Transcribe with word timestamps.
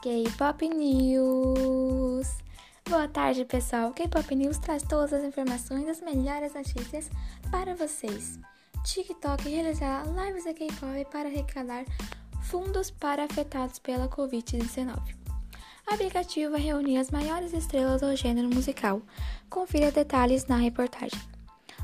K-Pop 0.00 0.68
News. 0.68 2.28
Boa 2.88 3.08
tarde, 3.08 3.44
pessoal. 3.44 3.92
K-Pop 3.92 4.32
News 4.32 4.56
traz 4.58 4.84
todas 4.84 5.12
as 5.12 5.24
informações 5.24 5.86
das 5.86 6.00
melhores 6.00 6.54
notícias 6.54 7.10
para 7.50 7.74
vocês. 7.74 8.38
TikTok 8.84 9.48
realizará 9.48 10.04
lives 10.04 10.44
de 10.44 10.54
K-pop 10.54 11.04
para 11.10 11.28
arrecadar 11.28 11.84
fundos 12.42 12.92
para 12.92 13.24
afetados 13.24 13.80
pela 13.80 14.08
Covid-19. 14.08 14.96
O 15.90 15.94
aplicativo 15.94 16.52
vai 16.52 16.60
reunir 16.60 16.98
as 16.98 17.10
maiores 17.10 17.52
estrelas 17.52 18.00
do 18.00 18.14
gênero 18.14 18.48
musical. 18.48 19.02
Confira 19.50 19.90
detalhes 19.90 20.46
na 20.46 20.58
reportagem. 20.58 21.18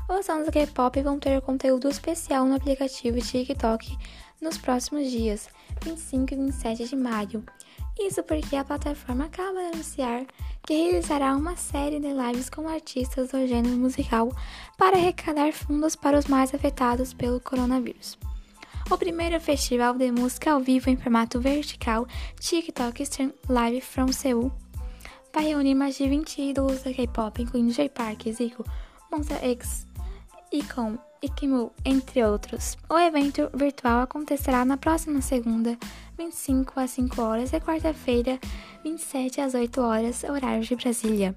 Os 0.07 0.25
fãs 0.25 0.45
do 0.45 0.53
K-pop 0.53 1.01
vão 1.01 1.19
ter 1.19 1.41
conteúdo 1.41 1.89
especial 1.89 2.45
no 2.45 2.55
aplicativo 2.55 3.19
TikTok 3.19 3.97
nos 4.41 4.57
próximos 4.57 5.11
dias, 5.11 5.49
25 5.83 6.33
e 6.33 6.37
27 6.37 6.85
de 6.87 6.95
maio. 6.95 7.43
Isso 7.99 8.21
porque 8.23 8.55
a 8.55 8.63
plataforma 8.63 9.25
acaba 9.25 9.59
de 9.59 9.73
anunciar 9.73 10.25
que 10.65 10.73
realizará 10.73 11.35
uma 11.35 11.55
série 11.55 11.99
de 11.99 12.11
lives 12.11 12.49
com 12.49 12.67
artistas 12.67 13.29
do 13.29 13.47
gênero 13.47 13.77
musical 13.77 14.35
para 14.77 14.97
arrecadar 14.97 15.53
fundos 15.53 15.95
para 15.95 16.17
os 16.17 16.25
mais 16.25 16.53
afetados 16.53 17.13
pelo 17.13 17.39
coronavírus. 17.39 18.17
O 18.91 18.97
primeiro 18.97 19.39
festival 19.39 19.95
de 19.95 20.11
música 20.11 20.51
ao 20.51 20.59
vivo 20.59 20.89
em 20.89 20.97
formato 20.97 21.39
vertical, 21.39 22.05
TikTok 22.39 23.01
Stream 23.01 23.33
Live 23.49 23.81
from 23.81 24.11
Seoul, 24.11 24.51
vai 25.33 25.47
reunir 25.47 25.73
mais 25.73 25.97
de 25.97 26.07
20 26.07 26.41
ídolos 26.41 26.83
da 26.83 26.93
K-pop, 26.93 27.41
incluindo 27.41 27.73
J 27.73 27.89
Park, 27.89 28.27
Zico, 28.31 28.63
Monster 29.11 29.43
X, 29.43 29.87
Icon 30.51 30.97
e 31.21 31.29
Kimu, 31.29 31.71
entre 31.83 32.23
outros. 32.23 32.77
O 32.87 32.97
evento 32.97 33.49
virtual 33.53 34.01
acontecerá 34.01 34.63
na 34.63 34.77
próxima 34.77 35.21
segunda, 35.21 35.77
25 36.17 36.79
às 36.79 36.91
5 36.91 37.21
horas 37.21 37.51
e 37.51 37.59
quarta-feira, 37.59 38.39
27 38.83 39.41
às 39.41 39.53
8 39.53 39.81
horas, 39.81 40.23
horário 40.23 40.63
de 40.63 40.75
Brasília. 40.75 41.35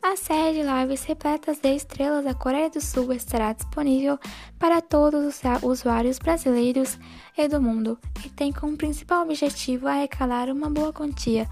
A 0.00 0.16
série 0.16 0.60
de 0.60 0.68
lives 0.68 1.02
repletas 1.04 1.58
de 1.58 1.74
estrelas 1.74 2.24
da 2.24 2.34
Coreia 2.34 2.68
do 2.68 2.80
Sul 2.80 3.12
estará 3.12 3.52
disponível 3.52 4.18
para 4.58 4.80
todos 4.82 5.24
os 5.24 5.62
usuários 5.62 6.18
brasileiros 6.18 6.98
e 7.36 7.48
do 7.48 7.60
mundo 7.60 7.98
e 8.24 8.28
tem 8.28 8.52
como 8.52 8.76
principal 8.76 9.22
objetivo 9.22 9.88
arrecadar 9.88 10.50
uma 10.50 10.68
boa 10.68 10.92
quantia 10.92 11.48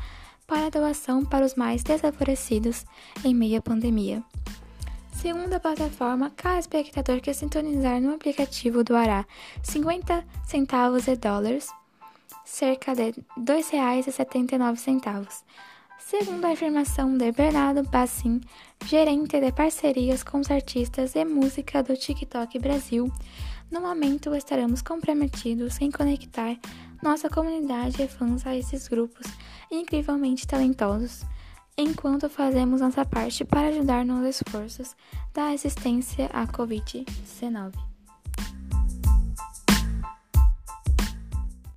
para 0.47 0.71
doação 0.71 1.25
para 1.25 1.47
os 1.47 1.55
mais 1.55 1.83
desfavorecidos 1.83 2.85
em 3.25 3.35
meio 3.35 3.59
à 3.59 3.63
pandemia. 3.63 4.23
Segundo 5.15 5.55
a 5.55 5.61
plataforma, 5.61 6.31
cada 6.37 6.59
espectador 6.59 7.21
que 7.21 7.33
sintonizar 7.33 8.01
no 8.01 8.15
aplicativo 8.15 8.85
doará 8.85 9.25
50 9.63 10.25
centavos 10.45 11.05
de 11.05 11.17
dólares, 11.17 11.69
cerca 12.53 12.95
de 12.95 13.05
R$ 13.05 13.15
2,79. 13.39 15.43
Segundo 15.99 16.45
a 16.45 16.53
afirmação 16.53 17.17
de 17.17 17.33
Bernardo 17.33 17.83
Bassin, 17.83 18.43
gerente 18.85 19.41
de 19.41 19.51
parcerias 19.51 20.23
com 20.23 20.39
os 20.39 20.51
artistas 20.51 21.15
de 21.15 21.25
música 21.25 21.83
do 21.83 21.97
TikTok 21.97 22.59
Brasil, 22.59 23.11
no 23.71 23.81
momento 23.81 24.35
estaremos 24.35 24.83
comprometidos 24.83 25.81
em 25.81 25.91
conectar 25.91 26.59
nossa 27.03 27.31
comunidade 27.31 27.97
de 27.97 28.07
fãs 28.07 28.47
a 28.47 28.55
esses 28.55 28.87
grupos 28.87 29.27
incrivelmente 29.71 30.47
talentosos 30.47 31.25
enquanto 31.79 32.29
fazemos 32.29 32.83
nossa 32.83 33.07
parte 33.07 33.47
para 33.47 33.69
ajudar 33.69 34.05
nos 34.05 34.27
esforços 34.27 34.95
da 35.33 35.49
resistência 35.49 36.27
à 36.27 36.47
Covid-19. 36.47 37.92